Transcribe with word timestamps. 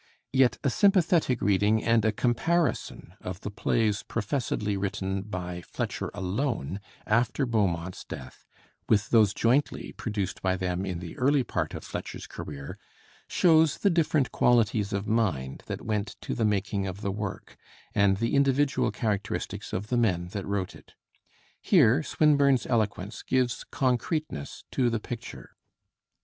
Yet 0.33 0.57
a 0.63 0.69
sympathetic 0.71 1.41
reading 1.43 1.83
and 1.83 2.03
a 2.03 2.11
comparison 2.11 3.13
of 3.21 3.41
the 3.41 3.51
plays 3.51 4.01
professedly 4.01 4.75
written 4.75 5.21
by 5.21 5.61
Fletcher 5.61 6.09
alone, 6.15 6.79
after 7.05 7.45
Beaumont's 7.45 8.03
death, 8.03 8.47
with 8.89 9.11
those 9.11 9.31
jointly 9.31 9.91
produced 9.91 10.41
by 10.41 10.55
them 10.57 10.87
in 10.87 11.01
the 11.01 11.15
early 11.19 11.43
part 11.43 11.75
of 11.75 11.83
Fletcher's 11.83 12.25
career, 12.25 12.79
shows 13.27 13.77
the 13.77 13.91
different 13.91 14.31
qualities 14.31 14.91
of 14.91 15.05
mind 15.05 15.61
that 15.67 15.83
went 15.85 16.15
to 16.21 16.33
the 16.33 16.45
making 16.45 16.87
of 16.87 17.01
the 17.01 17.11
work, 17.11 17.55
and 17.93 18.17
the 18.17 18.33
individual 18.33 18.89
characteristics 18.89 19.71
of 19.71 19.89
the 19.89 19.97
men 19.97 20.29
that 20.29 20.47
wrote 20.47 20.73
it. 20.75 20.95
Here 21.61 22.01
Swinburne's 22.01 22.65
eloquence 22.65 23.21
gives 23.21 23.63
concreteness 23.65 24.63
to 24.71 24.89
the 24.89 24.99
picture. 24.99 25.51